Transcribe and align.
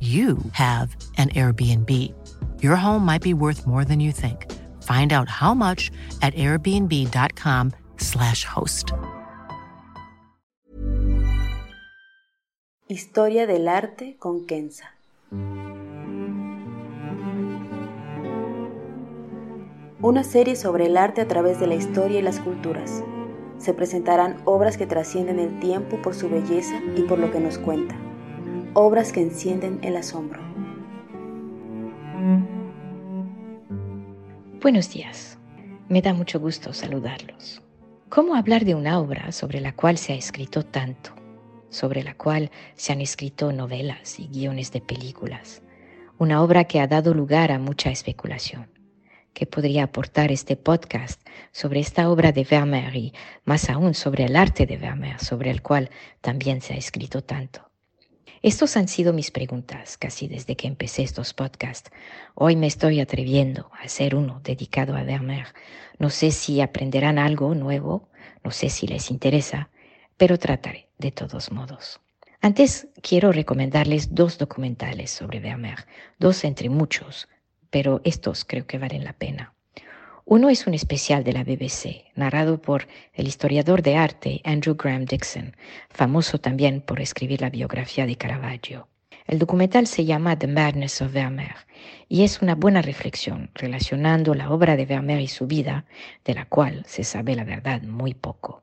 you 0.00 0.38
have 0.52 0.96
an 1.16 1.28
Airbnb. 1.30 1.88
Your 2.60 2.74
home 2.74 3.04
might 3.04 3.22
be 3.22 3.34
worth 3.34 3.64
more 3.66 3.84
than 3.84 4.00
you 4.00 4.10
think. 4.10 4.50
Find 4.82 5.12
out 5.12 5.28
how 5.28 5.54
much 5.54 5.92
at 6.22 6.34
airbnb.com/slash 6.34 8.44
host. 8.44 8.90
Historia 12.88 13.46
del 13.46 13.68
arte 13.68 14.16
con 14.18 14.44
Kenza. 14.46 14.96
Una 20.00 20.24
serie 20.24 20.56
sobre 20.56 20.86
el 20.86 20.96
arte 20.96 21.20
a 21.20 21.28
través 21.28 21.60
de 21.60 21.68
la 21.68 21.76
historia 21.76 22.18
y 22.18 22.22
las 22.22 22.40
culturas. 22.40 23.04
Se 23.58 23.72
presentarán 23.72 24.38
obras 24.44 24.76
que 24.76 24.86
trascienden 24.86 25.38
el 25.38 25.60
tiempo 25.60 26.02
por 26.02 26.16
su 26.16 26.28
belleza 26.28 26.74
y 26.96 27.02
por 27.02 27.20
lo 27.20 27.30
que 27.30 27.38
nos 27.38 27.58
cuenta 27.58 27.94
obras 28.74 29.12
que 29.12 29.20
encienden 29.20 29.78
el 29.82 29.96
asombro. 29.96 30.40
Buenos 34.62 34.90
días, 34.90 35.38
me 35.88 36.00
da 36.00 36.14
mucho 36.14 36.40
gusto 36.40 36.72
saludarlos. 36.72 37.60
¿Cómo 38.08 38.34
hablar 38.34 38.64
de 38.64 38.74
una 38.74 38.98
obra 38.98 39.32
sobre 39.32 39.60
la 39.60 39.74
cual 39.74 39.98
se 39.98 40.12
ha 40.12 40.16
escrito 40.16 40.64
tanto, 40.64 41.14
sobre 41.68 42.02
la 42.02 42.14
cual 42.14 42.50
se 42.74 42.92
han 42.92 43.00
escrito 43.00 43.52
novelas 43.52 44.18
y 44.18 44.28
guiones 44.28 44.72
de 44.72 44.80
películas? 44.80 45.62
Una 46.18 46.42
obra 46.42 46.64
que 46.64 46.80
ha 46.80 46.86
dado 46.86 47.12
lugar 47.12 47.52
a 47.52 47.58
mucha 47.58 47.90
especulación. 47.90 48.70
¿Qué 49.34 49.46
podría 49.46 49.84
aportar 49.84 50.30
este 50.30 50.56
podcast 50.56 51.20
sobre 51.52 51.80
esta 51.80 52.08
obra 52.10 52.32
de 52.32 52.44
Vermeer 52.44 52.94
y 52.96 53.12
más 53.44 53.68
aún 53.68 53.94
sobre 53.94 54.24
el 54.24 54.36
arte 54.36 54.66
de 54.66 54.76
Vermeer, 54.76 55.18
sobre 55.20 55.50
el 55.50 55.62
cual 55.62 55.90
también 56.20 56.60
se 56.60 56.74
ha 56.74 56.76
escrito 56.76 57.22
tanto? 57.22 57.71
Estos 58.42 58.76
han 58.76 58.88
sido 58.88 59.12
mis 59.12 59.30
preguntas 59.30 59.96
casi 59.96 60.26
desde 60.26 60.56
que 60.56 60.66
empecé 60.66 61.04
estos 61.04 61.32
podcasts. 61.32 61.92
Hoy 62.34 62.56
me 62.56 62.66
estoy 62.66 62.98
atreviendo 62.98 63.70
a 63.72 63.84
hacer 63.84 64.16
uno 64.16 64.40
dedicado 64.42 64.96
a 64.96 65.04
Vermeer. 65.04 65.46
No 66.00 66.10
sé 66.10 66.32
si 66.32 66.60
aprenderán 66.60 67.20
algo 67.20 67.54
nuevo, 67.54 68.08
no 68.42 68.50
sé 68.50 68.68
si 68.68 68.88
les 68.88 69.12
interesa, 69.12 69.70
pero 70.16 70.40
trataré 70.40 70.88
de 70.98 71.12
todos 71.12 71.52
modos. 71.52 72.00
Antes 72.40 72.88
quiero 73.00 73.30
recomendarles 73.30 74.12
dos 74.12 74.38
documentales 74.38 75.12
sobre 75.12 75.38
Vermeer, 75.38 75.86
dos 76.18 76.42
entre 76.42 76.68
muchos, 76.68 77.28
pero 77.70 78.00
estos 78.02 78.44
creo 78.44 78.66
que 78.66 78.78
valen 78.78 79.04
la 79.04 79.12
pena. 79.12 79.54
Uno 80.24 80.50
es 80.50 80.68
un 80.68 80.74
especial 80.74 81.24
de 81.24 81.32
la 81.32 81.42
BBC, 81.42 82.04
narrado 82.14 82.62
por 82.62 82.86
el 83.12 83.26
historiador 83.26 83.82
de 83.82 83.96
arte 83.96 84.40
Andrew 84.44 84.76
Graham 84.76 85.04
Dixon, 85.04 85.56
famoso 85.90 86.38
también 86.38 86.80
por 86.80 87.00
escribir 87.00 87.40
la 87.40 87.50
biografía 87.50 88.06
de 88.06 88.14
Caravaggio. 88.14 88.86
El 89.26 89.40
documental 89.40 89.88
se 89.88 90.04
llama 90.04 90.38
The 90.38 90.46
Madness 90.46 91.02
of 91.02 91.12
Vermeer 91.12 91.56
y 92.08 92.22
es 92.22 92.40
una 92.40 92.54
buena 92.54 92.82
reflexión 92.82 93.50
relacionando 93.54 94.32
la 94.34 94.50
obra 94.50 94.76
de 94.76 94.86
Vermeer 94.86 95.20
y 95.20 95.26
su 95.26 95.48
vida, 95.48 95.86
de 96.24 96.34
la 96.34 96.44
cual 96.44 96.84
se 96.86 97.02
sabe 97.02 97.34
la 97.34 97.44
verdad 97.44 97.82
muy 97.82 98.14
poco. 98.14 98.62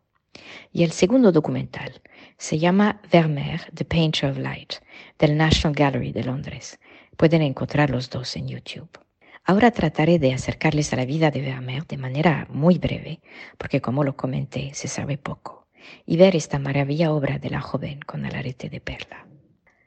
Y 0.71 0.83
el 0.83 0.91
segundo 0.91 1.33
documental 1.33 2.01
se 2.37 2.57
llama 2.57 3.01
Vermeer, 3.11 3.69
The 3.73 3.83
Painter 3.83 4.31
of 4.31 4.37
Light, 4.37 4.75
del 5.17 5.35
National 5.35 5.75
Gallery 5.75 6.13
de 6.13 6.23
Londres. 6.23 6.79
Pueden 7.17 7.41
encontrar 7.41 7.89
los 7.89 8.09
dos 8.09 8.37
en 8.37 8.47
YouTube. 8.47 8.89
Ahora 9.43 9.71
trataré 9.71 10.19
de 10.19 10.33
acercarles 10.33 10.93
a 10.93 10.95
la 10.95 11.05
vida 11.05 11.31
de 11.31 11.41
Vermeer 11.41 11.85
de 11.87 11.97
manera 11.97 12.47
muy 12.49 12.77
breve, 12.77 13.21
porque 13.57 13.81
como 13.81 14.03
lo 14.03 14.15
comenté, 14.15 14.71
se 14.73 14.87
sabe 14.87 15.17
poco, 15.17 15.67
y 16.05 16.17
ver 16.17 16.35
esta 16.35 16.59
maravilla 16.59 17.11
obra 17.11 17.39
de 17.39 17.49
la 17.49 17.61
joven 17.61 17.99
con 18.01 18.25
el 18.25 18.35
arete 18.35 18.69
de 18.69 18.79
perla. 18.79 19.25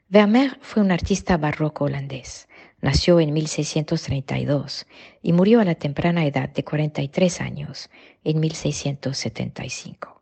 Vermeer 0.09 0.59
fue 0.61 0.83
un 0.83 0.91
artista 0.91 1.37
barroco 1.37 1.85
holandés. 1.85 2.47
Nació 2.81 3.19
en 3.19 3.33
1632 3.33 4.85
y 5.21 5.33
murió 5.33 5.61
a 5.61 5.65
la 5.65 5.75
temprana 5.75 6.25
edad 6.25 6.49
de 6.49 6.63
43 6.63 7.41
años 7.41 7.89
en 8.23 8.39
1675 8.39 10.12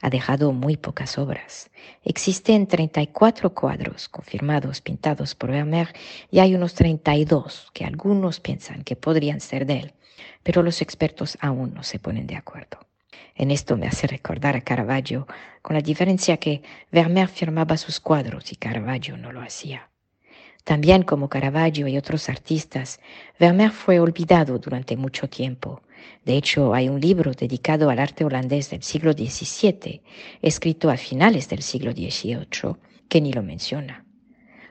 ha 0.00 0.10
dejado 0.10 0.52
muy 0.52 0.76
pocas 0.76 1.18
obras. 1.18 1.70
Existen 2.04 2.66
34 2.66 3.54
cuadros 3.54 4.08
confirmados 4.08 4.80
pintados 4.80 5.34
por 5.34 5.50
Vermeer 5.50 5.94
y 6.30 6.38
hay 6.38 6.54
unos 6.54 6.74
32 6.74 7.70
que 7.72 7.84
algunos 7.84 8.40
piensan 8.40 8.84
que 8.84 8.96
podrían 8.96 9.40
ser 9.40 9.66
de 9.66 9.80
él, 9.80 9.94
pero 10.42 10.62
los 10.62 10.82
expertos 10.82 11.36
aún 11.40 11.74
no 11.74 11.82
se 11.82 11.98
ponen 11.98 12.26
de 12.26 12.36
acuerdo. 12.36 12.78
En 13.34 13.50
esto 13.50 13.76
me 13.76 13.86
hace 13.86 14.06
recordar 14.06 14.56
a 14.56 14.62
Caravaggio, 14.62 15.26
con 15.62 15.74
la 15.74 15.82
diferencia 15.82 16.38
que 16.38 16.62
Vermeer 16.90 17.28
firmaba 17.28 17.76
sus 17.76 18.00
cuadros 18.00 18.52
y 18.52 18.56
Caravaggio 18.56 19.16
no 19.16 19.32
lo 19.32 19.40
hacía. 19.40 19.90
También 20.64 21.02
como 21.02 21.28
Caravaggio 21.28 21.86
y 21.88 21.96
otros 21.96 22.28
artistas, 22.28 23.00
Vermeer 23.38 23.70
fue 23.70 24.00
olvidado 24.00 24.58
durante 24.58 24.96
mucho 24.96 25.28
tiempo 25.28 25.82
de 26.24 26.36
hecho, 26.36 26.74
hay 26.74 26.88
un 26.88 27.00
libro 27.00 27.32
dedicado 27.32 27.90
al 27.90 27.98
arte 27.98 28.24
holandés 28.24 28.70
del 28.70 28.82
siglo 28.82 29.12
XVII, 29.12 30.02
escrito 30.42 30.90
a 30.90 30.96
finales 30.96 31.48
del 31.48 31.62
siglo 31.62 31.92
XVIII, 31.92 32.76
que 33.08 33.20
ni 33.20 33.32
lo 33.32 33.42
menciona. 33.42 34.04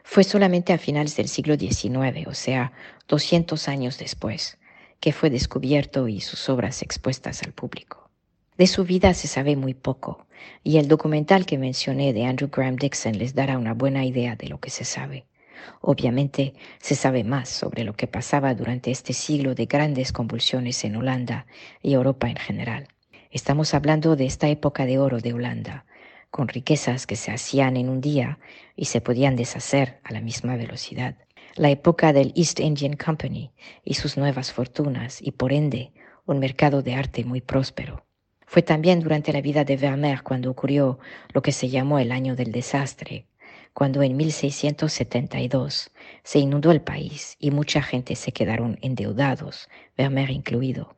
Fue 0.03 0.23
solamente 0.23 0.71
a 0.71 0.77
finales 0.77 1.15
del 1.15 1.27
siglo 1.27 1.55
XIX, 1.55 2.27
o 2.27 2.33
sea, 2.33 2.71
200 3.07 3.67
años 3.67 3.97
después, 3.97 4.57
que 4.99 5.13
fue 5.13 5.29
descubierto 5.29 6.07
y 6.07 6.21
sus 6.21 6.47
obras 6.47 6.81
expuestas 6.81 7.43
al 7.43 7.53
público. 7.53 8.09
De 8.57 8.67
su 8.67 8.83
vida 8.83 9.13
se 9.13 9.27
sabe 9.27 9.55
muy 9.55 9.73
poco, 9.73 10.27
y 10.63 10.77
el 10.77 10.87
documental 10.87 11.45
que 11.45 11.57
mencioné 11.57 12.13
de 12.13 12.25
Andrew 12.25 12.49
Graham 12.49 12.75
Dixon 12.75 13.17
les 13.17 13.35
dará 13.35 13.57
una 13.57 13.73
buena 13.73 14.05
idea 14.05 14.35
de 14.35 14.47
lo 14.47 14.59
que 14.59 14.69
se 14.69 14.85
sabe. 14.85 15.25
Obviamente 15.81 16.53
se 16.79 16.95
sabe 16.95 17.23
más 17.23 17.49
sobre 17.49 17.83
lo 17.83 17.93
que 17.93 18.07
pasaba 18.07 18.53
durante 18.53 18.91
este 18.91 19.13
siglo 19.13 19.55
de 19.55 19.65
grandes 19.65 20.11
convulsiones 20.11 20.83
en 20.83 20.95
Holanda 20.95 21.45
y 21.81 21.93
Europa 21.93 22.29
en 22.29 22.37
general. 22.37 22.87
Estamos 23.31 23.73
hablando 23.73 24.15
de 24.15 24.25
esta 24.25 24.47
época 24.47 24.85
de 24.85 24.99
oro 24.99 25.19
de 25.19 25.33
Holanda, 25.33 25.85
con 26.31 26.47
riquezas 26.47 27.07
que 27.07 27.15
se 27.15 27.31
hacían 27.31 27.77
en 27.77 27.89
un 27.89 28.01
día 28.01 28.39
y 28.75 28.85
se 28.85 29.01
podían 29.01 29.35
deshacer 29.35 29.99
a 30.03 30.13
la 30.13 30.21
misma 30.21 30.55
velocidad. 30.55 31.15
La 31.55 31.69
época 31.69 32.13
del 32.13 32.33
East 32.35 32.59
Indian 32.59 32.95
Company 32.95 33.51
y 33.83 33.95
sus 33.95 34.17
nuevas 34.17 34.53
fortunas 34.53 35.21
y 35.21 35.31
por 35.31 35.51
ende 35.51 35.91
un 36.25 36.39
mercado 36.39 36.81
de 36.81 36.93
arte 36.93 37.25
muy 37.25 37.41
próspero. 37.41 38.05
Fue 38.45 38.61
también 38.61 39.01
durante 39.01 39.33
la 39.33 39.41
vida 39.41 39.65
de 39.65 39.75
Vermeer 39.75 40.23
cuando 40.23 40.49
ocurrió 40.49 40.99
lo 41.33 41.41
que 41.41 41.51
se 41.51 41.69
llamó 41.69 41.99
el 41.99 42.11
año 42.11 42.35
del 42.35 42.51
desastre, 42.51 43.25
cuando 43.77 44.01
en 44.01 44.17
1672 44.17 45.91
se 46.23 46.39
inundó 46.39 46.71
el 46.71 46.81
país 46.81 47.37
y 47.39 47.51
mucha 47.51 47.83
gente 47.83 48.15
se 48.15 48.31
quedaron 48.31 48.79
endeudados, 48.81 49.69
Vermeer 49.95 50.31
incluido. 50.31 50.95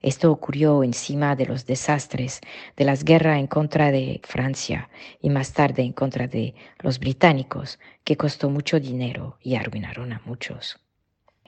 Esto 0.00 0.32
ocurrió 0.32 0.82
encima 0.84 1.36
de 1.36 1.44
los 1.44 1.66
desastres 1.66 2.40
de 2.78 2.86
las 2.86 3.04
guerras 3.04 3.38
en 3.38 3.46
contra 3.46 3.92
de 3.92 4.22
Francia 4.24 4.88
y 5.20 5.28
más 5.28 5.52
tarde 5.52 5.82
en 5.82 5.92
contra 5.92 6.26
de 6.26 6.54
los 6.78 6.98
británicos, 6.98 7.78
que 8.04 8.16
costó 8.16 8.48
mucho 8.48 8.80
dinero 8.80 9.36
y 9.42 9.56
arruinaron 9.56 10.14
a 10.14 10.22
muchos. 10.24 10.80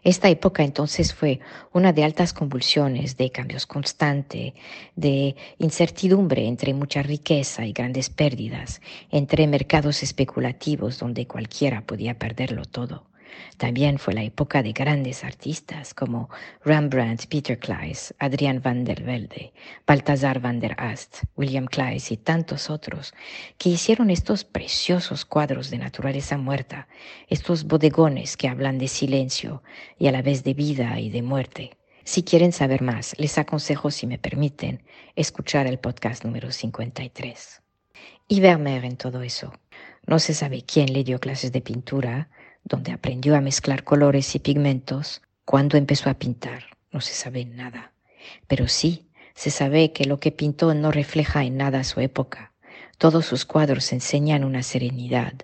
Esta 0.06 0.28
época 0.28 0.62
entonces 0.62 1.12
fue 1.12 1.40
una 1.72 1.92
de 1.92 2.04
altas 2.04 2.32
convulsiones, 2.32 3.16
de 3.16 3.32
cambios 3.32 3.66
constantes, 3.66 4.52
de 4.94 5.34
incertidumbre 5.58 6.46
entre 6.46 6.74
mucha 6.74 7.02
riqueza 7.02 7.66
y 7.66 7.72
grandes 7.72 8.08
pérdidas, 8.08 8.80
entre 9.10 9.48
mercados 9.48 10.04
especulativos 10.04 11.00
donde 11.00 11.26
cualquiera 11.26 11.80
podía 11.80 12.16
perderlo 12.20 12.66
todo, 12.66 13.02
También 13.56 13.98
fue 13.98 14.14
la 14.14 14.22
época 14.22 14.62
de 14.62 14.72
grandes 14.72 15.24
artistas 15.24 15.94
como 15.94 16.28
Rembrandt, 16.64 17.26
Peter 17.28 17.58
Kleis, 17.58 18.14
Adrian 18.18 18.60
van 18.62 18.84
der 18.84 19.02
Velde, 19.02 19.52
Balthasar 19.86 20.40
van 20.40 20.60
der 20.60 20.74
Ast, 20.78 21.24
William 21.36 21.66
Kleis 21.66 22.10
y 22.10 22.16
tantos 22.16 22.70
otros 22.70 23.14
que 23.58 23.70
hicieron 23.70 24.10
estos 24.10 24.44
preciosos 24.44 25.24
cuadros 25.24 25.70
de 25.70 25.78
naturaleza 25.78 26.36
muerta, 26.36 26.88
estos 27.28 27.64
bodegones 27.64 28.36
que 28.36 28.48
hablan 28.48 28.78
de 28.78 28.88
silencio 28.88 29.62
y 29.98 30.08
a 30.08 30.12
la 30.12 30.22
vez 30.22 30.44
de 30.44 30.54
vida 30.54 31.00
y 31.00 31.10
de 31.10 31.22
muerte. 31.22 31.76
Si 32.04 32.22
quieren 32.22 32.52
saber 32.52 32.82
más, 32.82 33.16
les 33.18 33.36
aconsejo, 33.36 33.90
si 33.90 34.06
me 34.06 34.16
permiten, 34.16 34.82
escuchar 35.16 35.66
el 35.66 35.80
podcast 35.80 36.24
número 36.24 36.52
53. 36.52 37.62
Y 38.28 38.40
Vermeer 38.40 38.84
en 38.84 38.96
todo 38.96 39.22
eso. 39.22 39.52
No 40.06 40.20
se 40.20 40.32
sabe 40.32 40.62
quién 40.62 40.92
le 40.92 41.02
dio 41.02 41.18
clases 41.18 41.50
de 41.50 41.60
pintura, 41.60 42.28
donde 42.66 42.92
aprendió 42.92 43.36
a 43.36 43.40
mezclar 43.40 43.84
colores 43.84 44.34
y 44.34 44.40
pigmentos, 44.40 45.22
cuándo 45.44 45.78
empezó 45.78 46.10
a 46.10 46.14
pintar, 46.14 46.64
no 46.90 47.00
se 47.00 47.14
sabe 47.14 47.44
nada. 47.44 47.92
Pero 48.48 48.66
sí, 48.66 49.06
se 49.34 49.50
sabe 49.50 49.92
que 49.92 50.04
lo 50.04 50.18
que 50.18 50.32
pintó 50.32 50.74
no 50.74 50.90
refleja 50.90 51.44
en 51.44 51.56
nada 51.56 51.84
su 51.84 52.00
época. 52.00 52.52
Todos 52.98 53.24
sus 53.24 53.44
cuadros 53.44 53.92
enseñan 53.92 54.42
una 54.42 54.64
serenidad, 54.64 55.34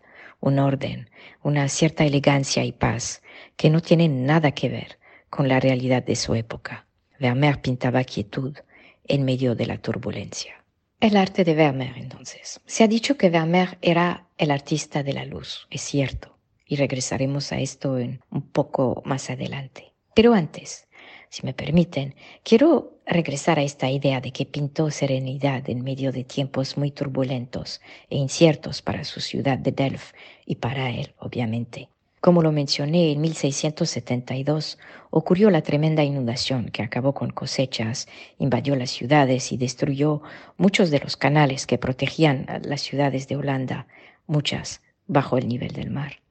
un 0.40 0.58
orden, 0.58 1.10
una 1.42 1.68
cierta 1.68 2.04
elegancia 2.04 2.64
y 2.64 2.72
paz 2.72 3.22
que 3.56 3.70
no 3.70 3.80
tienen 3.80 4.26
nada 4.26 4.50
que 4.50 4.68
ver 4.68 4.98
con 5.30 5.46
la 5.46 5.60
realidad 5.60 6.02
de 6.02 6.16
su 6.16 6.34
época. 6.34 6.86
Vermeer 7.20 7.62
pintaba 7.62 8.02
quietud 8.02 8.56
en 9.04 9.24
medio 9.24 9.54
de 9.54 9.66
la 9.66 9.78
turbulencia. 9.78 10.64
El 10.98 11.16
arte 11.16 11.44
de 11.44 11.54
Vermeer, 11.54 11.98
entonces. 11.98 12.60
Se 12.66 12.82
ha 12.82 12.88
dicho 12.88 13.16
que 13.16 13.30
Vermeer 13.30 13.78
era 13.80 14.26
el 14.38 14.50
artista 14.50 15.04
de 15.04 15.12
la 15.12 15.24
luz, 15.24 15.68
es 15.70 15.82
cierto 15.82 16.31
y 16.72 16.76
regresaremos 16.76 17.52
a 17.52 17.60
esto 17.60 17.96
un 17.96 18.42
poco 18.50 19.02
más 19.04 19.28
adelante. 19.28 19.92
Pero 20.14 20.32
antes, 20.32 20.88
si 21.28 21.44
me 21.44 21.52
permiten, 21.52 22.14
quiero 22.44 22.98
regresar 23.04 23.58
a 23.58 23.62
esta 23.62 23.90
idea 23.90 24.22
de 24.22 24.32
que 24.32 24.46
pintó 24.46 24.90
serenidad 24.90 25.68
en 25.68 25.84
medio 25.84 26.12
de 26.12 26.24
tiempos 26.24 26.78
muy 26.78 26.90
turbulentos 26.90 27.82
e 28.08 28.16
inciertos 28.16 28.80
para 28.80 29.04
su 29.04 29.20
ciudad 29.20 29.58
de 29.58 29.72
Delft 29.72 30.14
y 30.46 30.54
para 30.54 30.88
él, 30.88 31.12
obviamente. 31.18 31.90
Como 32.22 32.40
lo 32.40 32.52
mencioné, 32.52 33.12
en 33.12 33.20
1672 33.20 34.78
ocurrió 35.10 35.50
la 35.50 35.60
tremenda 35.60 36.02
inundación 36.02 36.70
que 36.70 36.82
acabó 36.82 37.12
con 37.12 37.32
cosechas, 37.32 38.08
invadió 38.38 38.76
las 38.76 38.92
ciudades 38.92 39.52
y 39.52 39.58
destruyó 39.58 40.22
muchos 40.56 40.90
de 40.90 41.00
los 41.00 41.18
canales 41.18 41.66
que 41.66 41.76
protegían 41.76 42.46
las 42.64 42.80
ciudades 42.80 43.28
de 43.28 43.36
Holanda, 43.36 43.88
muchas 44.26 44.80
bajo 45.06 45.36
el 45.36 45.48
nivel 45.48 45.72
del 45.72 45.90
mar. 45.90 46.21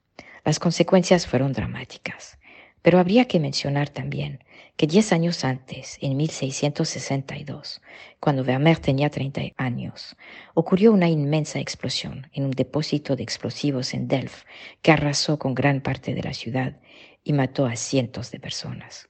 Las 0.44 0.60
consecuencias 0.60 1.28
fueron 1.28 1.54
dramáticas, 1.54 2.40
pero 2.82 2.98
habría 2.98 3.26
que 3.26 3.40
mencionar 3.40 3.90
también 3.90 4.44
que 4.76 4.88
diez 4.88 5.12
años 5.12 5.44
antes, 5.44 6.00
en 6.02 6.18
1662, 6.18 7.82
cuando 8.20 8.44
Vermeer 8.44 8.80
tenía 8.80 9.12
30 9.12 9.42
años, 9.58 10.16
ocurrió 10.56 10.92
una 10.92 11.08
inmensa 11.08 11.60
explosión 11.60 12.28
en 12.34 12.46
un 12.46 12.52
depósito 12.52 13.16
de 13.16 13.22
explosivos 13.22 13.94
en 13.94 14.08
Delft 14.08 14.46
que 14.82 14.92
arrasó 14.92 15.38
con 15.38 15.54
gran 15.54 15.82
parte 15.82 16.16
de 16.16 16.24
la 16.24 16.34
ciudad 16.34 16.80
y 17.24 17.34
mató 17.34 17.68
a 17.68 17.76
cientos 17.76 18.32
de 18.32 18.40
personas. 18.40 19.10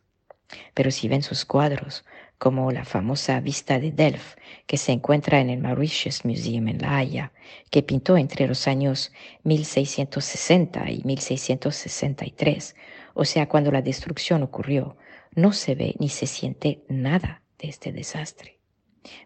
Pero 0.73 0.91
si 0.91 1.07
ven 1.07 1.23
sus 1.23 1.45
cuadros, 1.45 2.03
como 2.41 2.71
la 2.71 2.85
famosa 2.85 3.39
vista 3.39 3.77
de 3.77 3.91
Delft, 3.91 4.39
que 4.65 4.77
se 4.77 4.91
encuentra 4.91 5.39
en 5.41 5.51
el 5.51 5.59
Mauritius 5.59 6.25
Museum 6.25 6.69
en 6.69 6.81
La 6.81 6.97
Haya, 6.97 7.31
que 7.69 7.83
pintó 7.83 8.17
entre 8.17 8.47
los 8.47 8.67
años 8.67 9.11
1660 9.43 10.89
y 10.89 11.03
1663, 11.03 12.75
o 13.13 13.25
sea, 13.25 13.47
cuando 13.47 13.71
la 13.71 13.83
destrucción 13.83 14.41
ocurrió, 14.41 14.97
no 15.35 15.53
se 15.53 15.75
ve 15.75 15.93
ni 15.99 16.09
se 16.09 16.25
siente 16.25 16.83
nada 16.89 17.43
de 17.59 17.69
este 17.69 17.91
desastre. 17.91 18.57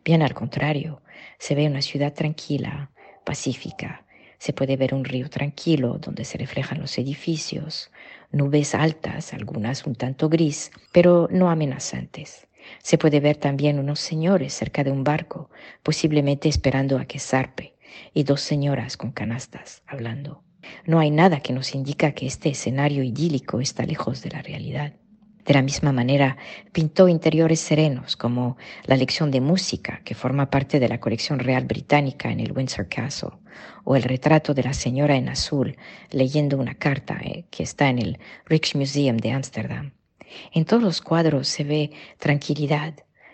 Bien 0.03 0.21
al 0.21 0.33
contrario, 0.33 1.01
se 1.39 1.55
ve 1.55 1.67
una 1.67 1.81
ciudad 1.81 2.13
tranquila, 2.13 2.91
pacífica, 3.23 4.05
se 4.39 4.51
puede 4.51 4.75
ver 4.75 4.93
un 4.93 5.05
río 5.05 5.29
tranquilo 5.29 5.99
donde 5.99 6.25
se 6.25 6.37
reflejan 6.37 6.81
los 6.81 6.97
edificios, 6.97 7.93
nubes 8.33 8.75
altas, 8.75 9.33
algunas 9.33 9.85
un 9.85 9.95
tanto 9.95 10.27
gris, 10.27 10.69
pero 10.91 11.29
no 11.31 11.49
amenazantes 11.49 12.49
se 12.81 12.97
puede 12.97 13.19
ver 13.19 13.37
también 13.37 13.79
unos 13.79 13.99
señores 13.99 14.53
cerca 14.53 14.83
de 14.83 14.91
un 14.91 15.03
barco, 15.03 15.49
posiblemente 15.83 16.49
esperando 16.49 16.97
a 16.97 17.05
que 17.05 17.19
zarpe, 17.19 17.75
y 18.13 18.23
dos 18.23 18.41
señoras 18.41 18.97
con 18.97 19.11
canastas 19.11 19.83
hablando. 19.87 20.43
No 20.85 20.99
hay 20.99 21.11
nada 21.11 21.39
que 21.39 21.53
nos 21.53 21.75
indica 21.75 22.13
que 22.13 22.25
este 22.25 22.49
escenario 22.49 23.03
idílico 23.03 23.61
está 23.61 23.85
lejos 23.85 24.21
de 24.21 24.31
la 24.31 24.41
realidad. 24.41 24.93
De 25.45 25.53
la 25.53 25.61
misma 25.61 25.91
manera, 25.91 26.37
pintó 26.71 27.07
interiores 27.07 27.59
serenos, 27.59 28.15
como 28.15 28.57
la 28.85 28.97
lección 28.97 29.29
de 29.29 29.41
música 29.41 30.01
que 30.03 30.15
forma 30.15 30.49
parte 30.49 30.79
de 30.79 30.89
la 30.89 30.99
colección 30.99 31.37
real 31.37 31.65
británica 31.65 32.31
en 32.31 32.39
el 32.39 32.51
Windsor 32.51 32.89
Castle, 32.89 33.29
o 33.83 33.95
el 33.95 34.01
retrato 34.01 34.55
de 34.55 34.63
la 34.63 34.73
señora 34.73 35.15
en 35.15 35.29
azul 35.29 35.77
leyendo 36.09 36.57
una 36.57 36.73
carta 36.73 37.19
eh, 37.23 37.45
que 37.51 37.61
está 37.61 37.89
en 37.89 37.99
el 37.99 38.19
Rijksmuseum 38.45 39.17
de 39.17 39.31
Ámsterdam. 39.31 39.91
En 40.53 40.65
todos 40.65 40.83
los 40.83 41.01
cuadros 41.01 41.47
se 41.47 41.63
ve 41.63 41.91
tranquilidad. 42.17 42.93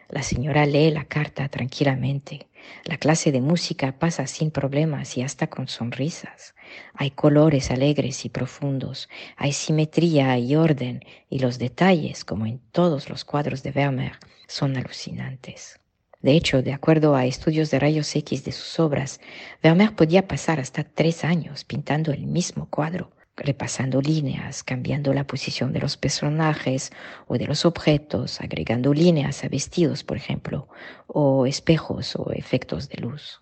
La 0.10 0.24
señora 0.24 0.66
lee 0.66 0.92
la 0.92 1.06
carta 1.06 1.48
tranquilamente. 1.48 2.48
La 2.84 2.98
clase 2.98 3.32
de 3.32 3.42
música 3.42 3.98
pasa 3.98 4.28
sin 4.28 4.52
problemas 4.52 5.18
y 5.18 5.22
hasta 5.22 5.48
con 5.48 5.68
sonrisas. 5.68 6.54
Hay 6.94 7.12
colores 7.12 7.72
alegres 7.72 8.26
y 8.26 8.30
profundos, 8.30 9.10
hay 9.38 9.54
simetría 9.54 10.38
y 10.38 10.56
orden, 10.56 11.04
y 11.30 11.40
los 11.40 11.60
detalles, 11.60 12.24
como 12.26 12.46
en 12.46 12.60
todos 12.72 13.10
los 13.10 13.26
cuadros 13.26 13.64
de 13.64 13.72
Vermeer, 13.72 14.20
son 14.48 14.78
alucinantes. 14.78 15.80
De 16.22 16.34
hecho, 16.34 16.62
de 16.62 16.74
acuerdo 16.74 17.16
a 17.16 17.26
estudios 17.26 17.72
de 17.72 17.80
rayos 17.80 18.16
X 18.16 18.44
de 18.44 18.52
sus 18.52 18.80
obras, 18.80 19.20
Vermeer 19.64 19.96
podía 19.96 20.28
pasar 20.28 20.60
hasta 20.60 20.84
tres 20.84 21.24
años 21.24 21.64
pintando 21.64 22.12
el 22.12 22.28
mismo 22.28 22.68
cuadro, 22.70 23.12
repasando 23.36 24.02
líneas, 24.02 24.64
cambiando 24.64 25.14
la 25.14 25.26
posición 25.26 25.74
de 25.74 25.80
los 25.80 25.98
personajes 25.98 26.92
o 27.28 27.38
de 27.38 27.48
los 27.48 27.66
objetos, 27.66 28.42
agregando 28.42 28.94
líneas 28.94 29.44
a 29.44 29.50
vestidos, 29.50 30.04
por 30.04 30.18
ejemplo, 30.18 30.68
o 31.08 31.46
espejos 31.46 32.16
o 32.16 32.32
efectos 32.34 32.90
de 32.90 33.02
luz. 33.02 33.40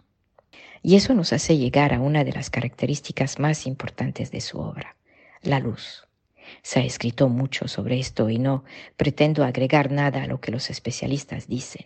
Y 0.81 0.95
eso 0.95 1.13
nos 1.13 1.33
hace 1.33 1.57
llegar 1.57 1.93
a 1.93 1.99
una 1.99 2.23
de 2.23 2.31
las 2.31 2.49
características 2.49 3.39
más 3.39 3.67
importantes 3.67 4.31
de 4.31 4.41
su 4.41 4.59
obra, 4.59 4.95
la 5.41 5.59
luz. 5.59 6.07
Se 6.63 6.79
ha 6.79 6.83
escrito 6.83 7.29
mucho 7.29 7.67
sobre 7.67 7.99
esto 7.99 8.29
y 8.29 8.39
no 8.39 8.63
pretendo 8.97 9.43
agregar 9.43 9.91
nada 9.91 10.23
a 10.23 10.27
lo 10.27 10.39
que 10.39 10.51
los 10.51 10.69
especialistas 10.69 11.47
dicen. 11.47 11.85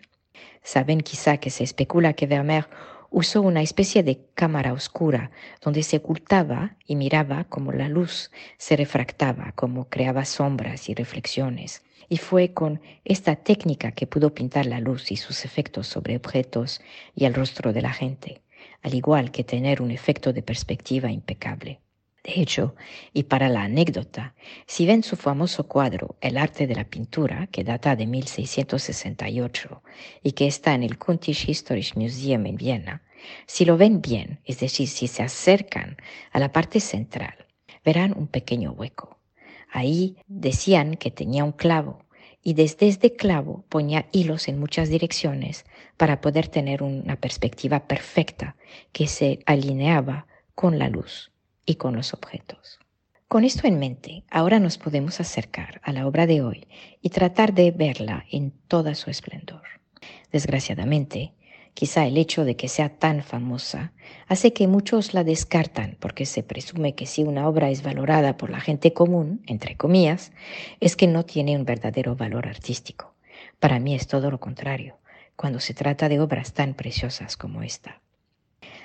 Saben 0.61 1.01
quizá 1.01 1.38
que 1.38 1.50
se 1.50 1.63
especula 1.63 2.13
que 2.13 2.27
Vermeer 2.27 2.67
usó 3.13 3.43
una 3.43 3.62
especie 3.62 4.01
de 4.01 4.20
cámara 4.34 4.74
oscura 4.74 5.29
donde 5.62 5.84
se 5.84 5.98
ocultaba 5.98 6.75
y 6.86 6.96
miraba 6.96 7.43
como 7.43 7.72
la 7.72 7.88
luz 7.88 8.32
se 8.58 8.75
refractaba, 8.75 9.51
como 9.55 9.88
creaba 9.88 10.25
sombras 10.25 10.89
y 10.89 10.96
reflexiones. 10.96 11.84
Y 12.10 12.17
fue 12.17 12.53
con 12.53 12.82
esta 13.05 13.36
técnica 13.36 13.91
que 13.91 14.08
pudo 14.08 14.34
pintar 14.34 14.65
la 14.65 14.79
luz 14.79 15.12
y 15.12 15.17
sus 15.17 15.46
efectos 15.46 15.86
sobre 15.86 16.17
objetos 16.17 16.82
y 17.15 17.25
el 17.25 17.36
rostro 17.36 17.72
de 17.72 17.84
la 17.84 17.93
gente, 17.93 18.41
al 18.82 18.96
igual 18.96 19.29
que 19.29 19.43
tener 19.43 19.84
un 19.84 19.91
efecto 19.91 20.34
de 20.34 20.41
perspectiva 20.41 21.12
impecable. 21.12 21.79
De 22.24 22.41
hecho, 22.41 22.74
y 23.13 23.24
para 23.24 23.50
la 23.50 23.63
anécdota, 23.63 24.34
si 24.65 24.86
ven 24.86 25.03
su 25.03 25.17
famoso 25.17 25.67
cuadro 25.67 26.15
El 26.22 26.38
arte 26.38 26.67
de 26.67 26.75
la 26.75 26.86
pintura, 26.86 27.48
que 27.48 27.65
data 27.65 27.96
de 27.96 28.08
1668 28.08 29.84
y 30.24 30.32
que 30.32 30.48
está 30.48 30.74
en 30.74 30.84
el 30.84 30.98
Kuntisch 30.98 31.50
Historisch 31.50 31.96
Museum 31.96 32.46
en 32.46 32.55
Viena, 32.55 33.02
si 33.46 33.65
lo 33.65 33.77
ven 33.77 34.01
bien, 34.01 34.39
es 34.46 34.60
decir, 34.60 34.88
si 34.88 35.08
se 35.08 35.24
acercan 35.24 35.98
a 36.32 36.39
la 36.39 36.51
parte 36.51 36.80
central, 36.80 37.48
verán 37.84 38.13
un 38.18 38.27
pequeño 38.27 38.72
hueco. 38.72 39.20
Ahí 39.72 40.18
decían 40.27 40.96
que 40.96 41.12
tenía 41.12 41.44
un 41.44 41.51
clavo 41.51 42.06
y 42.42 42.53
desde 42.53 42.88
este 42.88 43.15
clavo 43.15 43.65
ponía 43.70 44.08
hilos 44.12 44.48
en 44.48 44.60
muchas 44.60 44.89
direcciones 44.89 45.65
para 45.98 46.22
poder 46.22 46.48
tener 46.48 46.84
una 46.84 47.15
perspectiva 47.15 47.88
perfecta 47.88 48.56
que 48.92 49.08
se 49.08 49.39
alineaba 49.46 50.27
con 50.53 50.77
la 50.77 50.89
luz 50.89 51.32
y 51.65 51.75
con 51.75 51.96
los 51.96 52.13
objetos. 52.13 52.80
Con 53.27 53.46
esto 53.46 53.65
en 53.68 53.80
mente, 53.80 54.25
ahora 54.30 54.60
nos 54.60 54.77
podemos 54.77 55.20
acercar 55.20 55.82
a 55.84 55.92
la 55.92 56.06
obra 56.06 56.27
de 56.27 56.44
hoy 56.44 56.68
y 57.01 57.10
tratar 57.10 57.53
de 57.53 57.72
verla 57.72 58.25
en 58.30 58.51
toda 58.68 58.94
su 58.94 59.10
esplendor. 59.10 59.63
Desgraciadamente, 60.32 61.34
quizá 61.74 62.06
el 62.06 62.18
hecho 62.18 62.46
de 62.46 62.56
que 62.56 62.68
sea 62.68 62.89
tan 62.89 63.24
famosa 63.24 63.94
hace 64.27 64.53
que 64.53 64.68
muchos 64.68 65.13
la 65.13 65.24
descartan 65.24 65.98
porque 66.00 66.25
se 66.25 66.44
presume 66.44 66.96
que 66.96 67.06
si 67.06 67.24
una 67.24 67.48
obra 67.48 67.70
es 67.70 67.84
valorada 67.84 68.38
por 68.38 68.50
la 68.50 68.60
gente 68.60 68.94
común, 68.94 69.42
entre 69.48 69.75
comillas, 69.75 70.32
es 70.80 70.96
que 70.96 71.08
no 71.08 71.25
tiene 71.25 71.56
un 71.58 71.65
verdadero 71.65 72.15
valor 72.15 72.48
artístico. 72.48 73.15
Para 73.60 73.80
mí 73.80 73.96
es 73.96 74.08
todo 74.08 74.30
lo 74.32 74.39
contrario, 74.39 74.98
cuando 75.36 75.60
se 75.60 75.74
trata 75.74 76.10
de 76.10 76.20
obras 76.20 76.53
tan 76.53 76.74
preciosas 76.74 77.38
como 77.38 77.63
esta. 77.63 78.01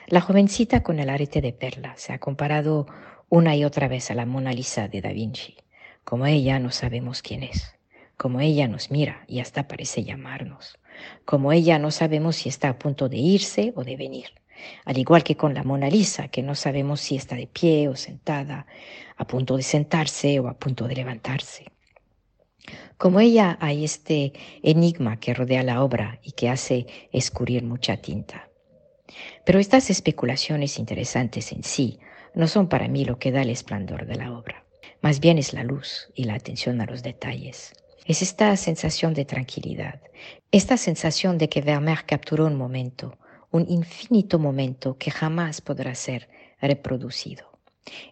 La 0.06 0.20
jovencita 0.20 0.82
con 0.82 0.98
el 0.98 1.10
arete 1.10 1.40
de 1.40 1.52
perla 1.52 1.94
se 1.96 2.12
ha 2.12 2.18
comparado 2.18 2.86
una 3.28 3.54
y 3.56 3.64
otra 3.64 3.88
vez 3.88 4.10
a 4.10 4.14
la 4.14 4.24
Mona 4.24 4.52
Lisa 4.52 4.88
de 4.88 5.02
Da 5.02 5.12
Vinci. 5.12 5.56
Como 6.02 6.24
ella 6.26 6.58
no 6.58 6.70
sabemos 6.70 7.20
quién 7.20 7.42
es. 7.42 7.77
Como 8.18 8.40
ella 8.40 8.66
nos 8.66 8.90
mira 8.90 9.24
y 9.28 9.38
hasta 9.38 9.68
parece 9.68 10.02
llamarnos. 10.02 10.76
Como 11.24 11.52
ella 11.52 11.78
no 11.78 11.92
sabemos 11.92 12.34
si 12.34 12.48
está 12.48 12.68
a 12.68 12.78
punto 12.78 13.08
de 13.08 13.16
irse 13.16 13.72
o 13.76 13.84
de 13.84 13.96
venir. 13.96 14.30
Al 14.84 14.98
igual 14.98 15.22
que 15.22 15.36
con 15.36 15.54
la 15.54 15.62
Mona 15.62 15.88
Lisa, 15.88 16.26
que 16.26 16.42
no 16.42 16.56
sabemos 16.56 17.00
si 17.00 17.14
está 17.14 17.36
de 17.36 17.46
pie 17.46 17.86
o 17.88 17.94
sentada, 17.94 18.66
a 19.16 19.24
punto 19.24 19.56
de 19.56 19.62
sentarse 19.62 20.40
o 20.40 20.48
a 20.48 20.58
punto 20.58 20.88
de 20.88 20.96
levantarse. 20.96 21.66
Como 22.96 23.20
ella 23.20 23.56
hay 23.60 23.84
este 23.84 24.32
enigma 24.64 25.20
que 25.20 25.32
rodea 25.32 25.62
la 25.62 25.84
obra 25.84 26.18
y 26.24 26.32
que 26.32 26.48
hace 26.48 26.88
escurrir 27.12 27.62
mucha 27.62 27.98
tinta. 27.98 28.50
Pero 29.44 29.60
estas 29.60 29.90
especulaciones 29.90 30.80
interesantes 30.80 31.52
en 31.52 31.62
sí 31.62 32.00
no 32.34 32.48
son 32.48 32.68
para 32.68 32.88
mí 32.88 33.04
lo 33.04 33.20
que 33.20 33.30
da 33.30 33.42
el 33.42 33.50
esplendor 33.50 34.06
de 34.06 34.16
la 34.16 34.32
obra. 34.36 34.64
Más 35.02 35.20
bien 35.20 35.38
es 35.38 35.52
la 35.52 35.62
luz 35.62 36.10
y 36.16 36.24
la 36.24 36.34
atención 36.34 36.80
a 36.80 36.86
los 36.86 37.04
detalles. 37.04 37.74
Es 38.08 38.22
esta 38.22 38.56
sensación 38.56 39.12
de 39.12 39.26
tranquilidad, 39.26 40.00
esta 40.50 40.78
sensación 40.78 41.36
de 41.36 41.50
que 41.50 41.60
Vermeer 41.60 42.06
capturó 42.06 42.46
un 42.46 42.56
momento, 42.56 43.18
un 43.50 43.66
infinito 43.68 44.38
momento 44.38 44.96
que 44.96 45.10
jamás 45.10 45.60
podrá 45.60 45.94
ser 45.94 46.30
reproducido. 46.58 47.44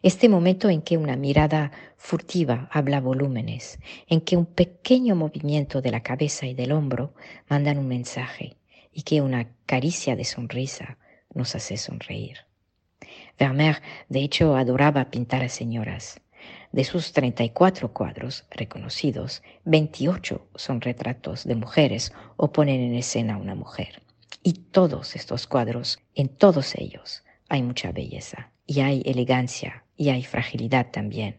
Este 0.03 0.29
momento 0.29 0.69
en 0.69 0.83
que 0.83 0.99
una 0.99 1.17
mirada 1.17 1.73
furtiva 1.97 2.69
habla 2.71 3.01
volúmenes, 3.01 3.79
en 4.07 4.21
que 4.21 4.37
un 4.37 4.45
pequeño 4.45 5.17
movimiento 5.17 5.81
de 5.81 5.93
la 5.93 6.03
cabeza 6.03 6.45
y 6.45 6.53
del 6.53 6.73
hombro 6.73 7.15
mandan 7.49 7.79
un 7.79 7.89
mensaje 7.89 8.59
y 8.93 9.01
que 9.01 9.23
una 9.23 9.49
caricia 9.65 10.15
de 10.15 10.27
sonrisa 10.27 10.99
nos 11.33 11.55
hace 11.55 11.79
sonreír. 11.79 12.41
Vermeer, 13.39 13.81
de 14.11 14.21
hecho, 14.21 14.57
adoraba 14.57 15.07
pintar 15.07 15.43
a 15.43 15.49
señoras. 15.49 16.21
De 16.73 16.85
sus 16.85 17.13
34 17.13 17.93
cuadros 17.93 18.45
reconocidos, 18.51 19.43
28 19.65 20.49
son 20.55 20.81
retratos 20.81 21.45
de 21.45 21.55
mujeres 21.55 22.13
o 22.37 22.53
ponen 22.53 22.81
en 22.81 22.95
escena 22.95 23.35
a 23.35 23.39
una 23.39 23.55
mujer. 23.55 24.03
Y 24.43 24.53
todos 24.53 25.17
estos 25.17 25.47
cuadros, 25.47 25.99
en 26.15 26.29
todos 26.29 26.75
ellos, 26.75 27.25
hay 27.49 27.63
mucha 27.63 27.93
belleza 27.93 28.51
y 28.67 28.81
hay 28.81 29.03
elegancia 29.05 29.85
y 29.97 30.11
hay 30.11 30.23
fragilidad 30.25 30.91
también. 30.91 31.39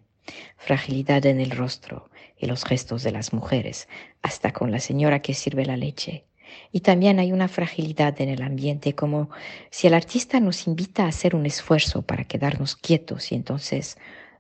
Fragilidad 0.58 1.26
en 1.26 1.40
el 1.40 1.52
rostro 1.52 2.10
y 2.38 2.48
los 2.48 2.66
gestos 2.66 3.04
de 3.04 3.12
las 3.12 3.34
mujeres, 3.34 3.88
hasta 4.22 4.52
con 4.52 4.72
la 4.72 4.80
señora 4.80 5.22
que 5.22 5.34
sirve 5.34 5.66
la 5.66 5.78
leche. 5.78 6.26
Y 6.72 6.82
también 6.82 7.20
hay 7.20 7.32
una 7.32 7.48
fragilidad 7.48 8.20
en 8.22 8.30
el 8.30 8.42
ambiente, 8.42 8.96
como 8.96 9.30
si 9.70 9.88
el 9.88 9.94
artista 9.94 10.40
nos 10.40 10.68
invita 10.68 11.04
a 11.04 11.10
hacer 11.10 11.36
un 11.36 11.46
esfuerzo 11.46 12.02
para 12.02 12.24
quedarnos 12.24 12.76
quietos 12.76 13.32
y 13.32 13.36
entonces 13.36 13.98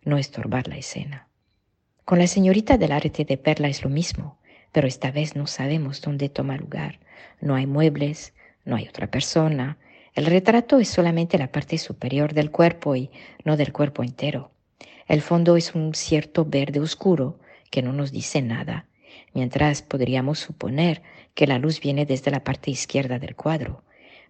no 0.08 0.18
estorbar 0.18 0.68
la 0.70 0.78
escena. 0.78 1.28
Con 2.06 2.20
la 2.20 2.28
señorita 2.28 2.78
del 2.78 2.94
arte 2.94 3.26
de 3.26 3.38
perla 3.38 3.68
es 3.68 3.84
lo 3.84 3.90
mismo, 3.90 4.40
pero 4.72 4.88
esta 4.88 5.12
vez 5.12 5.36
no 5.36 5.48
sabemos 5.48 6.02
dónde 6.02 6.30
toma 6.30 6.56
lugar. 6.56 7.00
No 7.42 7.56
hay 7.56 7.68
muebles, 7.68 8.34
no 8.64 8.78
hay 8.78 8.88
otra 8.88 9.12
persona, 9.12 9.78
el 10.14 10.26
retrato 10.26 10.80
es 10.80 10.88
solamente 10.88 11.38
la 11.38 11.52
parte 11.52 11.78
superior 11.78 12.34
del 12.34 12.52
cuerpo 12.52 12.96
y 12.96 13.12
no 13.44 13.56
del 13.56 13.72
cuerpo 13.72 14.02
entero. 14.02 14.50
El 15.08 15.22
fondo 15.22 15.58
es 15.58 15.76
un 15.76 15.94
cierto 15.94 16.44
verde 16.44 16.80
oscuro 16.80 17.40
que 17.70 17.84
no 17.84 17.94
nos 17.94 18.12
dice 18.12 18.42
nada, 18.42 18.88
mientras 19.34 19.82
podríamos 19.82 20.40
suponer 20.40 21.04
que 21.36 21.48
la 21.48 21.60
luz 21.60 21.82
viene 21.82 22.06
desde 22.06 22.32
la 22.32 22.44
parte 22.44 22.72
izquierda 22.72 23.20
del 23.20 23.36
cuadro. 23.36 23.84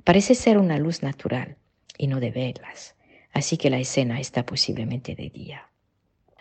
Parece 0.04 0.36
ser 0.36 0.58
una 0.58 0.78
luz 0.78 1.04
natural 1.04 1.56
y 1.98 2.08
no 2.08 2.20
de 2.20 2.32
velas, 2.32 2.97
así 3.34 3.58
que 3.58 3.70
la 3.70 3.80
escena 3.80 4.20
está 4.20 4.46
posiblemente 4.46 5.16
de 5.16 5.30
día. 5.30 5.70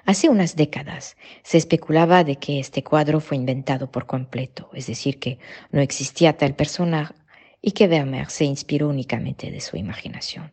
Hace 0.04 0.28
unas 0.28 0.54
décadas 0.54 1.16
se 1.42 1.58
especulaba 1.58 2.22
de 2.22 2.36
que 2.36 2.60
este 2.60 2.84
cuadro 2.84 3.18
fue 3.20 3.36
inventado 3.36 3.90
por 3.90 4.06
completo, 4.06 4.70
es 4.72 4.86
decir, 4.86 5.18
que 5.18 5.38
no 5.72 5.80
existía 5.80 6.36
tal 6.36 6.54
personaje 6.54 7.14
y 7.60 7.72
que 7.72 7.88
Vermeer 7.88 8.30
se 8.30 8.44
inspiró 8.44 8.88
únicamente 8.88 9.50
de 9.50 9.60
su 9.60 9.76
imaginación. 9.76 10.52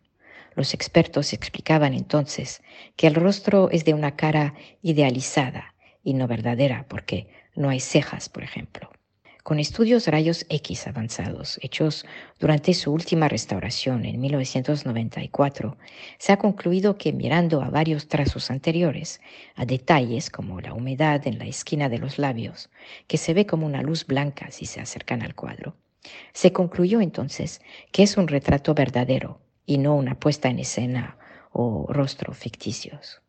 Los 0.55 0.73
expertos 0.73 1.33
explicaban 1.33 1.93
entonces 1.93 2.63
que 2.95 3.05
el 3.05 3.13
rostro 3.13 3.69
es 3.69 3.85
de 3.85 3.93
una 3.93 4.15
cara 4.15 4.55
idealizada 4.81 5.75
y 6.03 6.15
no 6.15 6.27
verdadera 6.27 6.87
porque 6.89 7.27
no 7.55 7.69
hay 7.69 7.79
cejas, 7.79 8.29
por 8.29 8.43
ejemplo. 8.43 8.89
Con 9.43 9.59
estudios 9.59 10.07
rayos 10.07 10.45
X 10.47 10.87
avanzados 10.87 11.59
hechos 11.61 12.05
durante 12.39 12.73
su 12.73 12.93
última 12.93 13.27
restauración 13.27 14.05
en 14.05 14.21
1994, 14.21 15.77
se 16.17 16.31
ha 16.31 16.37
concluido 16.37 16.97
que 16.97 17.11
mirando 17.11 17.61
a 17.61 17.69
varios 17.69 18.07
trazos 18.07 18.49
anteriores, 18.49 19.19
a 19.55 19.65
detalles 19.65 20.29
como 20.29 20.61
la 20.61 20.73
humedad 20.73 21.27
en 21.27 21.39
la 21.39 21.45
esquina 21.45 21.89
de 21.89 21.97
los 21.97 22.19
labios, 22.19 22.69
que 23.07 23.17
se 23.17 23.33
ve 23.33 23.45
como 23.45 23.65
una 23.65 23.81
luz 23.81 24.07
blanca 24.07 24.49
si 24.49 24.65
se 24.65 24.79
acercan 24.79 25.21
al 25.21 25.35
cuadro, 25.35 25.75
se 26.31 26.53
concluyó 26.53 27.01
entonces 27.01 27.59
que 27.91 28.03
es 28.03 28.15
un 28.15 28.29
retrato 28.29 28.73
verdadero 28.73 29.41
y 29.65 29.77
no 29.77 29.93
una 29.95 30.17
puesta 30.17 30.47
en 30.47 30.59
escena 30.59 31.17
o 31.51 31.87
rostro 31.91 32.33
ficticios. 32.33 33.22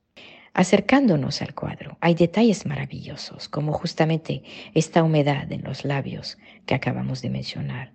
Acercándonos 0.55 1.43
al 1.43 1.53
cuadro, 1.53 1.99
hay 2.01 2.15
detalles 2.15 2.65
maravillosos, 2.65 3.49
como 3.49 3.73
justamente 3.73 4.45
esta 4.73 5.03
humedad 5.03 5.51
en 5.51 5.65
los 5.65 5.85
labios 5.85 6.39
que 6.65 6.77
acabamos 6.77 7.23
de 7.23 7.31
mencionar. 7.31 7.93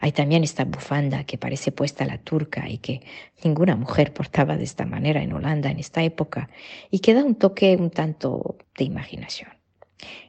Hay 0.00 0.10
también 0.10 0.42
esta 0.42 0.64
bufanda 0.64 1.22
que 1.22 1.38
parece 1.38 1.70
puesta 1.70 2.02
a 2.02 2.08
la 2.08 2.18
turca 2.18 2.68
y 2.68 2.78
que 2.78 3.02
ninguna 3.44 3.76
mujer 3.76 4.12
portaba 4.12 4.56
de 4.56 4.64
esta 4.64 4.84
manera 4.84 5.22
en 5.22 5.32
Holanda 5.32 5.70
en 5.70 5.78
esta 5.78 6.02
época 6.02 6.50
y 6.90 6.98
que 6.98 7.14
da 7.14 7.22
un 7.22 7.36
toque 7.36 7.76
un 7.76 7.90
tanto 7.90 8.58
de 8.76 8.84
imaginación. 8.84 9.50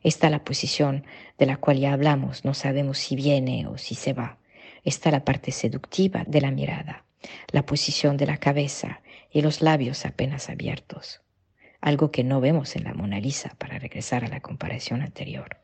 Está 0.03 0.29
la 0.29 0.43
posición 0.43 1.05
de 1.39 1.47
la 1.47 1.57
cual 1.57 1.79
ya 1.79 1.93
hablamos, 1.93 2.45
no 2.45 2.53
sabemos 2.53 3.00
si 3.00 3.15
viene 3.15 3.65
o 3.65 3.79
si 3.79 3.95
se 3.95 4.13
va. 4.13 4.38
Está 4.83 5.09
la 5.09 5.25
parte 5.25 5.51
seductiva 5.51 6.25
de 6.27 6.41
la 6.41 6.51
mirada, 6.51 7.05
la 7.51 7.65
posición 7.65 8.17
de 8.17 8.27
la 8.27 8.38
cabeza 8.38 9.01
y 9.31 9.41
los 9.41 9.61
labios 9.61 10.05
apenas 10.05 10.47
abiertos, 10.47 11.21
algo 11.81 12.11
que 12.11 12.23
no 12.23 12.39
vemos 12.39 12.75
en 12.75 12.83
la 12.83 12.93
Mona 12.93 13.19
Lisa 13.19 13.55
para 13.57 13.79
regresar 13.79 14.23
a 14.23 14.29
la 14.29 14.39
comparación 14.39 15.01
anterior. 15.01 15.57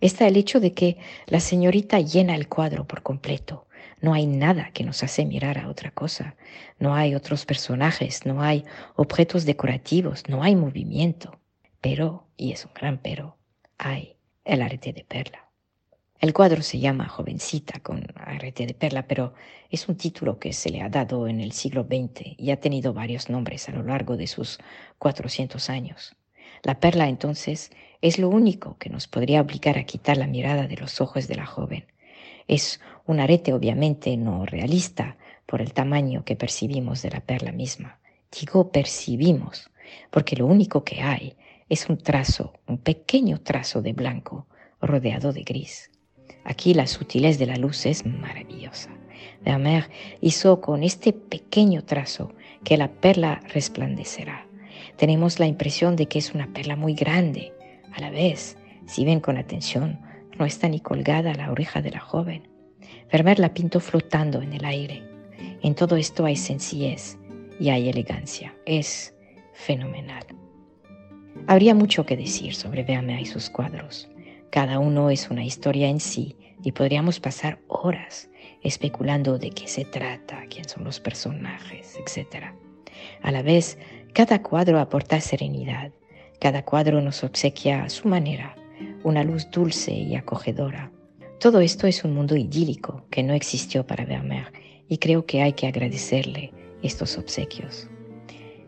Está 0.00 0.28
el 0.28 0.36
hecho 0.36 0.60
de 0.60 0.72
que 0.72 0.96
la 1.26 1.40
señorita 1.40 2.00
llena 2.00 2.36
el 2.36 2.48
cuadro 2.48 2.86
por 2.86 3.02
completo. 3.02 3.66
No 4.00 4.14
hay 4.14 4.26
nada 4.26 4.70
que 4.72 4.84
nos 4.84 5.02
hace 5.02 5.24
mirar 5.24 5.58
a 5.58 5.68
otra 5.68 5.90
cosa. 5.90 6.36
No 6.78 6.94
hay 6.94 7.16
otros 7.16 7.44
personajes, 7.44 8.24
no 8.24 8.40
hay 8.40 8.64
objetos 8.94 9.44
decorativos, 9.44 10.22
no 10.28 10.44
hay 10.44 10.54
movimiento. 10.54 11.40
Pero, 11.80 12.28
y 12.36 12.52
es 12.52 12.64
un 12.64 12.72
gran 12.74 12.98
pero, 12.98 13.36
hay 13.76 14.16
el 14.44 14.62
arete 14.62 14.92
de 14.92 15.04
perla. 15.04 15.47
El 16.20 16.32
cuadro 16.32 16.62
se 16.62 16.80
llama 16.80 17.06
Jovencita 17.06 17.78
con 17.78 18.04
arete 18.16 18.66
de 18.66 18.74
perla, 18.74 19.06
pero 19.06 19.34
es 19.70 19.88
un 19.88 19.96
título 19.96 20.40
que 20.40 20.52
se 20.52 20.68
le 20.68 20.82
ha 20.82 20.88
dado 20.88 21.28
en 21.28 21.40
el 21.40 21.52
siglo 21.52 21.84
XX 21.84 22.34
y 22.36 22.50
ha 22.50 22.58
tenido 22.58 22.92
varios 22.92 23.30
nombres 23.30 23.68
a 23.68 23.72
lo 23.72 23.84
largo 23.84 24.16
de 24.16 24.26
sus 24.26 24.58
400 24.98 25.70
años. 25.70 26.16
La 26.64 26.80
perla 26.80 27.08
entonces 27.08 27.70
es 28.02 28.18
lo 28.18 28.30
único 28.30 28.76
que 28.78 28.90
nos 28.90 29.06
podría 29.06 29.40
obligar 29.40 29.78
a 29.78 29.84
quitar 29.84 30.16
la 30.16 30.26
mirada 30.26 30.66
de 30.66 30.76
los 30.76 31.00
ojos 31.00 31.28
de 31.28 31.36
la 31.36 31.46
joven. 31.46 31.84
Es 32.48 32.80
un 33.06 33.20
arete 33.20 33.52
obviamente 33.52 34.16
no 34.16 34.44
realista 34.44 35.18
por 35.46 35.62
el 35.62 35.72
tamaño 35.72 36.24
que 36.24 36.34
percibimos 36.34 37.00
de 37.00 37.10
la 37.10 37.20
perla 37.20 37.52
misma. 37.52 38.00
Digo 38.32 38.72
percibimos, 38.72 39.70
porque 40.10 40.34
lo 40.34 40.46
único 40.46 40.82
que 40.82 41.00
hay 41.00 41.36
es 41.68 41.88
un 41.88 41.96
trazo, 41.96 42.54
un 42.66 42.78
pequeño 42.78 43.40
trazo 43.40 43.82
de 43.82 43.92
blanco 43.92 44.48
rodeado 44.80 45.32
de 45.32 45.44
gris. 45.44 45.92
Aquí 46.48 46.72
la 46.72 46.86
sutilez 46.86 47.38
de 47.38 47.44
la 47.44 47.56
luz 47.56 47.84
es 47.84 48.06
maravillosa. 48.06 48.88
Vermeer 49.44 49.90
hizo 50.22 50.62
con 50.62 50.82
este 50.82 51.12
pequeño 51.12 51.84
trazo 51.84 52.32
que 52.64 52.78
la 52.78 52.90
perla 52.90 53.42
resplandecerá. 53.52 54.46
Tenemos 54.96 55.38
la 55.40 55.46
impresión 55.46 55.94
de 55.94 56.06
que 56.06 56.18
es 56.18 56.32
una 56.32 56.50
perla 56.54 56.74
muy 56.74 56.94
grande. 56.94 57.52
A 57.92 58.00
la 58.00 58.08
vez, 58.08 58.56
si 58.86 59.04
ven 59.04 59.20
con 59.20 59.36
atención, 59.36 60.00
no 60.38 60.46
está 60.46 60.70
ni 60.70 60.80
colgada 60.80 61.32
a 61.32 61.34
la 61.34 61.52
oreja 61.52 61.82
de 61.82 61.90
la 61.90 62.00
joven. 62.00 62.48
Vermeer 63.12 63.40
la 63.40 63.52
pintó 63.52 63.78
flotando 63.78 64.40
en 64.40 64.54
el 64.54 64.64
aire. 64.64 65.02
En 65.62 65.74
todo 65.74 65.96
esto 65.96 66.24
hay 66.24 66.36
sencillez 66.36 67.18
y 67.60 67.68
hay 67.68 67.90
elegancia. 67.90 68.54
Es 68.64 69.14
fenomenal. 69.52 70.24
Habría 71.46 71.74
mucho 71.74 72.06
que 72.06 72.16
decir 72.16 72.54
sobre 72.54 72.84
Vermeer 72.84 73.20
y 73.20 73.26
sus 73.26 73.50
cuadros. 73.50 74.08
Cada 74.50 74.78
uno 74.78 75.10
es 75.10 75.30
una 75.30 75.44
historia 75.44 75.88
en 75.88 76.00
sí 76.00 76.36
y 76.62 76.72
podríamos 76.72 77.20
pasar 77.20 77.60
horas 77.68 78.30
especulando 78.62 79.38
de 79.38 79.50
qué 79.50 79.68
se 79.68 79.84
trata, 79.84 80.44
quién 80.48 80.68
son 80.68 80.84
los 80.84 81.00
personajes, 81.00 81.96
etc. 81.96 82.46
A 83.22 83.30
la 83.30 83.42
vez, 83.42 83.78
cada 84.12 84.42
cuadro 84.42 84.80
aporta 84.80 85.20
serenidad, 85.20 85.92
cada 86.40 86.64
cuadro 86.64 87.00
nos 87.00 87.22
obsequia 87.24 87.84
a 87.84 87.88
su 87.90 88.08
manera 88.08 88.56
una 89.04 89.24
luz 89.24 89.50
dulce 89.50 89.92
y 89.92 90.14
acogedora. 90.16 90.90
Todo 91.40 91.60
esto 91.60 91.86
es 91.86 92.04
un 92.04 92.14
mundo 92.14 92.36
idílico 92.36 93.04
que 93.10 93.22
no 93.22 93.34
existió 93.34 93.86
para 93.86 94.04
Vermeer 94.04 94.52
y 94.88 94.98
creo 94.98 95.26
que 95.26 95.42
hay 95.42 95.52
que 95.52 95.66
agradecerle 95.66 96.52
estos 96.82 97.16
obsequios. 97.18 97.88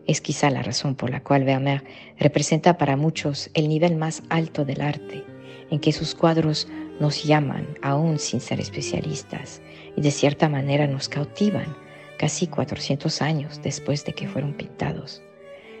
Es 0.07 0.21
quizá 0.21 0.49
la 0.49 0.63
razón 0.63 0.95
por 0.95 1.09
la 1.09 1.21
cual 1.21 1.43
Vermeer 1.43 1.83
representa 2.17 2.77
para 2.77 2.95
muchos 2.95 3.49
el 3.53 3.67
nivel 3.67 3.95
más 3.95 4.23
alto 4.29 4.65
del 4.65 4.81
arte, 4.81 5.23
en 5.71 5.79
que 5.79 5.91
sus 5.91 6.13
cuadros 6.13 6.67
nos 6.99 7.23
llaman, 7.23 7.67
aún 7.81 8.19
sin 8.19 8.39
ser 8.39 8.59
especialistas, 8.59 9.61
y 9.95 10.01
de 10.01 10.11
cierta 10.11 10.47
manera 10.47 10.85
nos 10.85 11.09
cautivan 11.09 11.75
casi 12.19 12.45
400 12.45 13.21
años 13.23 13.61
después 13.63 14.05
de 14.05 14.13
que 14.13 14.27
fueron 14.27 14.53
pintados. 14.53 15.23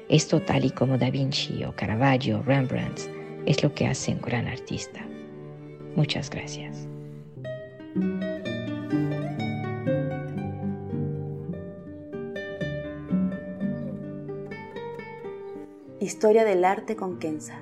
Esto 0.09 0.41
tal 0.41 0.65
y 0.65 0.71
como 0.71 0.97
Da 0.97 1.11
Vinci 1.11 1.63
o 1.63 1.75
Caravaggio 1.75 2.39
o 2.39 2.43
Rembrandt 2.43 2.99
es 3.45 3.61
lo 3.61 3.73
que 3.73 3.85
hace 3.85 4.13
un 4.13 4.21
gran 4.21 4.47
artista. 4.47 5.05
Muchas 5.95 6.29
gracias. 6.29 6.87
Historia 15.99 16.43
del 16.43 16.65
arte 16.65 16.95
con 16.95 17.19
Kenza. 17.19 17.61